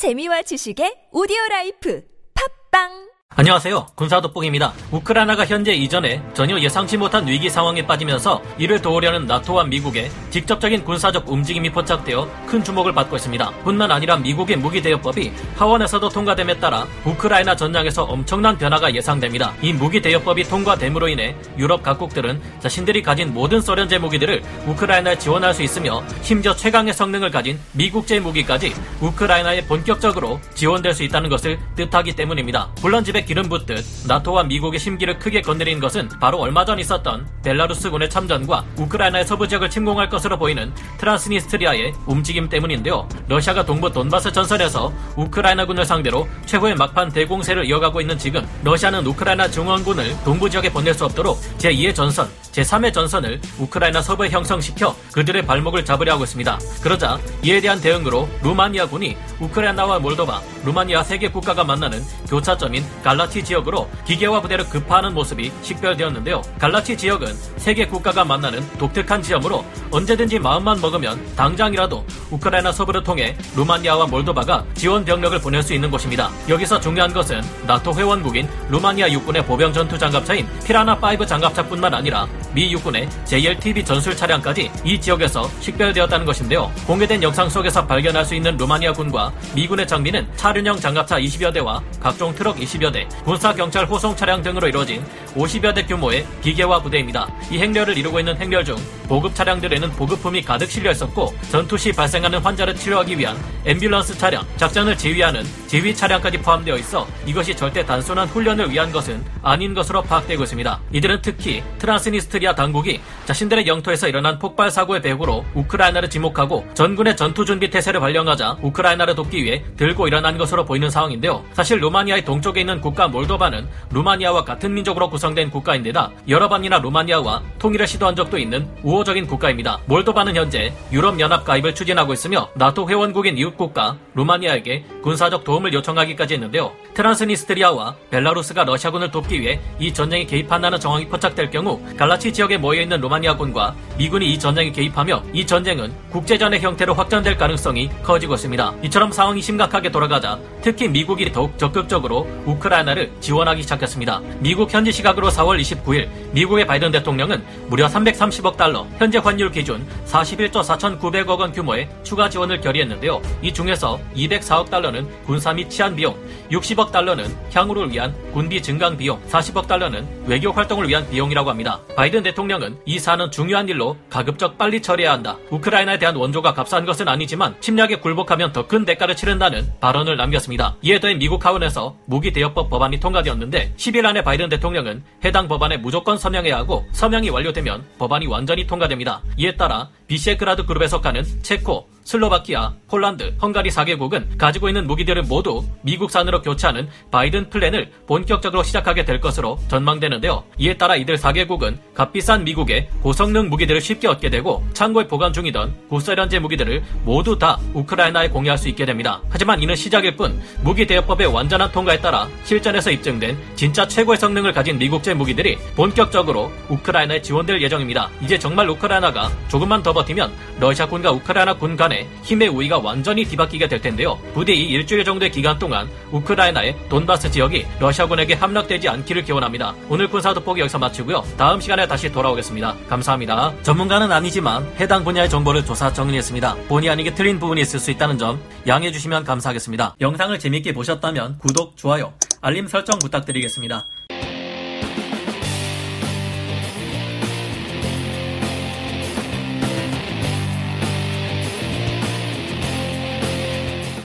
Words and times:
재미와 0.00 0.40
지식의 0.48 1.12
오디오 1.12 1.36
라이프. 1.50 2.00
팟빵 2.32 3.09
안녕하세요. 3.40 3.86
군사 3.94 4.20
돋보기입니다. 4.20 4.72
우크라이나가 4.90 5.46
현재 5.46 5.72
이전에 5.72 6.20
전혀 6.34 6.58
예상치 6.58 6.98
못한 6.98 7.26
위기 7.26 7.48
상황에 7.48 7.86
빠지면서 7.86 8.42
이를 8.58 8.82
도우려는 8.82 9.24
나토와 9.24 9.64
미국의 9.64 10.10
직접적인 10.28 10.84
군사적 10.84 11.26
움직임이 11.26 11.70
포착되어 11.70 12.28
큰 12.46 12.62
주목을 12.62 12.92
받고 12.92 13.16
있습니다. 13.16 13.50
뿐만 13.64 13.90
아니라 13.92 14.16
미국의 14.16 14.56
무기 14.56 14.82
대여법이 14.82 15.32
하원에서도 15.56 16.08
통과됨에 16.10 16.58
따라 16.58 16.86
우크라이나 17.06 17.56
전장에서 17.56 18.02
엄청난 18.02 18.58
변화가 18.58 18.94
예상됩니다. 18.94 19.54
이 19.62 19.72
무기 19.72 20.02
대여법이 20.02 20.44
통과됨으로 20.44 21.08
인해 21.08 21.34
유럽 21.56 21.82
각국들은 21.82 22.42
자신들이 22.58 23.00
가진 23.00 23.32
모든 23.32 23.62
소련제 23.62 23.98
무기들을 23.98 24.42
우크라이나에 24.66 25.16
지원할 25.16 25.54
수 25.54 25.62
있으며 25.62 26.02
심지어 26.20 26.54
최강의 26.54 26.92
성능을 26.92 27.30
가진 27.30 27.58
미국제 27.72 28.20
무기까지 28.20 28.74
우크라이나에 29.00 29.64
본격적으로 29.64 30.40
지원될 30.54 30.92
수 30.92 31.04
있다는 31.04 31.30
것을 31.30 31.58
뜻하기 31.76 32.16
때문입니다. 32.16 32.68
물론 32.82 33.02
짚에 33.02 33.19
기름 33.24 33.48
붓듯 33.48 33.84
나토와 34.06 34.44
미국의 34.44 34.80
심기를 34.80 35.18
크게 35.18 35.40
건드린 35.42 35.80
것은 35.80 36.08
바로 36.20 36.38
얼마 36.38 36.64
전 36.64 36.78
있었던 36.78 37.26
벨라루스군의 37.42 38.10
참전과 38.10 38.64
우크라이나의 38.76 39.24
서부 39.24 39.46
지역을 39.46 39.70
침공할 39.70 40.08
것으로 40.08 40.38
보이는 40.38 40.72
트란스니스트리아의 40.98 41.94
움직임 42.06 42.48
때문인데요. 42.48 43.08
러시아가 43.28 43.64
동부 43.64 43.92
돈바스 43.92 44.32
전선에서 44.32 44.92
우크라이나군을 45.16 45.84
상대로 45.84 46.28
최후의 46.46 46.74
막판 46.74 47.12
대공세를 47.12 47.64
이어가고 47.66 48.00
있는 48.00 48.18
지금 48.18 48.46
러시아는 48.64 49.06
우크라이나 49.06 49.50
증원군을 49.50 50.24
동부 50.24 50.50
지역에 50.50 50.70
보낼 50.70 50.94
수 50.94 51.04
없도록 51.04 51.38
제2의 51.58 51.94
전선, 51.94 52.28
제3의 52.52 52.92
전선을 52.92 53.40
우크라이나 53.58 54.02
서부에 54.02 54.30
형성시켜 54.30 54.96
그들의 55.12 55.46
발목을 55.46 55.84
잡으려 55.84 56.14
하고 56.14 56.24
있습니다. 56.24 56.58
그러자 56.82 57.18
이에 57.42 57.60
대한 57.60 57.80
대응으로 57.80 58.28
루마니아군이 58.42 59.16
우크라이나와 59.40 59.98
몰도바, 60.00 60.40
루마니아 60.64 61.02
세 61.04 61.20
개 61.20 61.28
국가가 61.28 61.62
만나는 61.62 62.02
교차점인 62.30 62.82
갈라티 63.04 63.44
지역으로 63.44 63.90
기계화 64.06 64.40
부대를 64.40 64.64
급파하는 64.70 65.12
모습이 65.12 65.52
식별되었는데요. 65.60 66.40
갈라티 66.58 66.96
지역은 66.96 67.34
세계 67.58 67.86
국가가 67.86 68.24
만나는 68.24 68.66
독특한 68.78 69.20
지점으로 69.22 69.62
언제든지 69.90 70.38
마음만 70.38 70.80
먹으면 70.80 71.20
당장이라도 71.36 72.06
우크라이나 72.30 72.72
서부를 72.72 73.02
통해 73.02 73.36
루마니아와 73.54 74.06
몰도바가 74.06 74.64
지원 74.74 75.04
병력을 75.04 75.38
보낼 75.40 75.62
수 75.62 75.74
있는 75.74 75.90
곳입니다. 75.90 76.30
여기서 76.48 76.80
중요한 76.80 77.12
것은 77.12 77.42
나토 77.66 77.92
회원국인 77.94 78.48
루마니아 78.70 79.10
육군의 79.10 79.44
보병 79.44 79.74
전투 79.74 79.98
장갑차인 79.98 80.48
피라나 80.64 80.94
5 80.94 81.26
장갑차뿐만 81.26 81.92
아니라 81.92 82.26
미 82.52 82.72
육군의 82.72 83.08
JLTB 83.24 83.84
전술 83.84 84.16
차량까지 84.16 84.70
이 84.84 85.00
지역에서 85.00 85.48
식별되었다는 85.60 86.26
것인데요. 86.26 86.70
공개된 86.86 87.22
영상 87.22 87.48
속에서 87.48 87.86
발견할 87.86 88.24
수 88.24 88.34
있는 88.34 88.56
루마니아 88.56 88.92
군과 88.92 89.32
미군의 89.54 89.86
장비는 89.86 90.26
차륜형 90.36 90.76
장갑차 90.78 91.18
20여 91.18 91.52
대와 91.52 91.82
각종 92.00 92.34
트럭 92.34 92.56
20여 92.56 92.92
대, 92.92 93.06
군사 93.24 93.54
경찰 93.54 93.86
호송 93.86 94.16
차량 94.16 94.42
등으로 94.42 94.68
이루어진 94.68 95.04
50여 95.34 95.74
대 95.74 95.84
규모의 95.84 96.26
기계화 96.42 96.80
부대입니다. 96.82 97.28
이 97.50 97.58
행렬을 97.58 97.96
이루고 97.96 98.18
있는 98.18 98.36
행렬 98.36 98.64
중 98.64 98.76
보급 99.08 99.34
차량들에는 99.34 99.90
보급품이 99.92 100.42
가득 100.42 100.70
실려 100.70 100.90
있었고 100.92 101.34
전투 101.50 101.76
시 101.76 101.92
발생하는 101.92 102.38
환자를 102.38 102.76
치료하기 102.76 103.18
위한 103.18 103.36
앰뷸런스 103.64 104.18
차량, 104.18 104.44
작전을 104.56 104.96
지휘하는 104.96 105.44
지휘 105.66 105.94
차량까지 105.94 106.38
포함되어 106.38 106.76
있어 106.76 107.06
이것이 107.26 107.56
절대 107.56 107.84
단순한 107.84 108.28
훈련을 108.28 108.70
위한 108.70 108.92
것은 108.92 109.24
아닌 109.42 109.74
것으로 109.74 110.02
파악되고 110.02 110.42
있습니다. 110.44 110.80
이들은 110.92 111.20
특히 111.22 111.62
트란스니스트리아 111.78 112.54
당국이 112.54 113.00
자신들의 113.24 113.66
영토에서 113.66 114.08
일어난 114.08 114.38
폭발 114.38 114.70
사고의 114.70 115.02
배후로 115.02 115.44
우크라이나를 115.54 116.08
지목하고 116.08 116.66
전군의 116.74 117.16
전투 117.16 117.44
준비 117.44 117.68
태세를 117.68 118.00
발령하자 118.00 118.58
우크라이나를 118.62 119.14
돕기 119.14 119.42
위해 119.42 119.64
들고 119.76 120.06
일어난 120.06 120.38
것으로 120.38 120.64
보이는 120.64 120.88
상황인데요. 120.88 121.44
사실 121.52 121.80
루마니아의 121.80 122.24
동쪽에 122.24 122.60
있는 122.60 122.80
국가 122.80 123.08
몰도바는 123.08 123.68
루마니아와 123.90 124.44
같은 124.44 124.72
민족으로 124.72 125.10
구성 125.10 125.19
된 125.20 125.50
국가인데다 125.50 126.10
여러 126.28 126.48
번이나 126.48 126.78
루마니아와 126.78 127.42
통일을 127.58 127.86
시도한 127.86 128.16
적도 128.16 128.38
있는 128.38 128.66
우호적인 128.82 129.26
국가입니다. 129.26 129.78
몰도바는 129.84 130.34
현재 130.34 130.72
유럽연합 130.90 131.44
가입을 131.44 131.74
추진하고 131.74 132.14
있으며 132.14 132.48
나토 132.54 132.88
회원국인 132.88 133.36
이웃국가 133.36 133.96
루마니아에게 134.14 134.84
군사적 135.02 135.44
도움을 135.44 135.72
요청하기까지 135.74 136.34
했는데요. 136.34 136.72
트란스니스트리아와 136.94 137.94
벨라루스가 138.10 138.64
러시아군을 138.64 139.10
돕기 139.10 139.40
위해 139.40 139.60
이 139.78 139.92
전쟁에 139.92 140.24
개입한다는 140.24 140.80
정황이 140.80 141.06
포착될 141.06 141.50
경우 141.50 141.80
갈라치 141.96 142.32
지역에 142.32 142.56
모여있는 142.56 143.00
루마니아군과 143.00 143.74
미군이 143.98 144.32
이 144.32 144.38
전쟁에 144.38 144.72
개입하며 144.72 145.22
이 145.34 145.46
전쟁은 145.46 145.92
국제전의 146.10 146.60
형태로 146.60 146.94
확전될 146.94 147.36
가능성이 147.36 147.90
커지고 148.02 148.34
있습니다. 148.34 148.74
이처럼 148.84 149.12
상황이 149.12 149.42
심각하게 149.42 149.90
돌아가자 149.90 150.38
특히 150.62 150.88
미국이 150.88 151.30
더욱 151.30 151.56
적극적으로 151.58 152.26
우크라이나를 152.46 153.12
지원하기 153.20 153.62
시작했습니다. 153.62 154.20
미국 154.40 154.72
현지 154.72 154.90
시각 154.90 155.09
으로 155.18 155.28
4월 155.28 155.60
29일 155.60 156.08
미국의 156.32 156.66
바이든 156.66 156.90
대통령은 156.92 157.44
무려 157.68 157.86
330억 157.86 158.56
달러, 158.56 158.86
현재 158.98 159.18
환율 159.18 159.50
기준 159.50 159.86
41조 160.06 160.62
4,900억 160.62 161.38
원 161.38 161.52
규모의 161.52 161.88
추가 162.02 162.30
지원을 162.30 162.60
결의했는데요. 162.60 163.20
이 163.42 163.52
중에서 163.52 164.00
204억 164.16 164.70
달러는 164.70 165.06
군사 165.26 165.52
및 165.52 165.68
치안 165.68 165.94
비용, 165.94 166.16
60억 166.50 166.90
달러는 166.90 167.26
향후를 167.52 167.90
위한 167.90 168.14
군비 168.32 168.62
증강 168.62 168.96
비용, 168.96 169.20
40억 169.28 169.66
달러는 169.66 170.06
외교 170.26 170.52
활동을 170.52 170.88
위한 170.88 171.08
비용이라고 171.10 171.50
합니다. 171.50 171.80
바이든 171.96 172.22
대통령은 172.22 172.78
이 172.86 172.98
사안은 172.98 173.30
중요한 173.30 173.68
일로 173.68 173.96
가급적 174.08 174.56
빨리 174.56 174.80
처리해야 174.80 175.12
한다. 175.12 175.36
우크라이나에 175.50 175.98
대한 175.98 176.16
원조가 176.16 176.54
값싼 176.54 176.86
것은 176.86 177.08
아니지만 177.08 177.56
침략에 177.60 177.96
굴복하면 177.96 178.52
더 178.52 178.70
큰 178.70 178.84
대가를 178.84 179.16
치른다는 179.16 179.66
발언을 179.80 180.16
남겼습니다. 180.16 180.76
이에 180.82 181.00
더해 181.00 181.14
미국 181.14 181.44
하원에서 181.44 181.96
무기 182.06 182.32
대여법 182.32 182.70
법안이 182.70 183.00
통과되었는데 183.00 183.74
10일 183.76 184.06
안에 184.06 184.22
바이든 184.22 184.48
대통령은 184.48 184.99
해당 185.24 185.48
법안에 185.48 185.76
무조건 185.78 186.16
서명해야 186.18 186.56
하고 186.56 186.86
서명이 186.92 187.30
완료되면 187.30 187.84
법안이 187.98 188.26
완전히 188.26 188.66
통과됩니다. 188.66 189.22
이에 189.36 189.56
따라 189.56 189.88
비셰그라드 190.06 190.66
그룹에 190.66 190.88
속하는 190.88 191.24
체코, 191.42 191.88
슬로바키아, 192.10 192.72
폴란드, 192.88 193.36
헝가리 193.40 193.70
4개국은 193.70 194.36
가지고 194.36 194.68
있는 194.68 194.88
무기들을 194.88 195.22
모두 195.22 195.62
미국산으로 195.82 196.42
교체하는 196.42 196.88
바이든 197.12 197.50
플랜을 197.50 197.92
본격적으로 198.08 198.64
시작하게 198.64 199.04
될 199.04 199.20
것으로 199.20 199.60
전망되는데요. 199.68 200.42
이에 200.58 200.76
따라 200.76 200.96
이들 200.96 201.16
4개국은 201.16 201.78
값비싼 201.94 202.42
미국의 202.42 202.88
고성능 203.00 203.48
무기들을 203.48 203.80
쉽게 203.80 204.08
얻게 204.08 204.28
되고 204.28 204.66
창고에 204.72 205.06
보관 205.06 205.32
중이던 205.32 205.72
구소련제 205.88 206.40
무기들을 206.40 206.82
모두 207.04 207.38
다 207.38 207.60
우크라이나에 207.74 208.28
공유할 208.28 208.58
수 208.58 208.68
있게 208.68 208.84
됩니다. 208.84 209.22
하지만 209.28 209.62
이는 209.62 209.76
시작일 209.76 210.16
뿐 210.16 210.42
무기 210.62 210.88
대여법의 210.88 211.28
완전한 211.28 211.70
통과에 211.70 212.00
따라 212.00 212.26
실전에서 212.42 212.90
입증된 212.90 213.38
진짜 213.54 213.86
최고의 213.86 214.18
성능을 214.18 214.52
가진 214.52 214.78
미국제 214.78 215.14
무기들이 215.14 215.58
본격적으로 215.76 216.50
우크라이나에 216.70 217.22
지원될 217.22 217.62
예정입니다. 217.62 218.10
이제 218.20 218.36
정말 218.36 218.68
우크라이나가 218.68 219.30
조금만 219.46 219.80
더 219.80 219.92
버티면 219.92 220.32
러시아군과 220.58 221.12
우크라이나 221.12 221.54
군 221.54 221.76
간의 221.76 221.99
힘의 222.22 222.48
우위가 222.48 222.78
완전히 222.78 223.24
뒤바뀌게 223.24 223.68
될 223.68 223.80
텐데요. 223.80 224.18
부디 224.34 224.54
이 224.54 224.68
일주일 224.70 225.04
정도의 225.04 225.30
기간 225.30 225.58
동안 225.58 225.88
우크라이나의 226.10 226.76
돈바스 226.88 227.30
지역이 227.30 227.66
러시아군에게 227.78 228.34
함락되지 228.34 228.88
않기를 228.88 229.24
기원합니다. 229.24 229.74
오늘 229.88 230.08
군사 230.08 230.34
돋보기 230.34 230.60
여기서 230.60 230.78
마치고요. 230.78 231.24
다음 231.36 231.60
시간에 231.60 231.86
다시 231.86 232.10
돌아오겠습니다. 232.10 232.76
감사합니다. 232.88 233.52
전문가는 233.62 234.10
아니지만 234.10 234.70
해당 234.78 235.04
분야의 235.04 235.28
정보를 235.28 235.64
조사 235.64 235.92
정리했습니다. 235.92 236.56
본의 236.68 236.90
아니게 236.90 237.14
틀린 237.14 237.38
부분이 237.38 237.60
있을 237.60 237.80
수 237.80 237.90
있다는 237.90 238.18
점 238.18 238.40
양해해 238.66 238.92
주시면 238.92 239.24
감사하겠습니다. 239.24 239.96
영상을 240.00 240.38
재밌게 240.38 240.72
보셨다면 240.72 241.38
구독, 241.38 241.76
좋아요, 241.76 242.12
알림 242.40 242.66
설정 242.66 242.98
부탁드리겠습니다. 242.98 243.86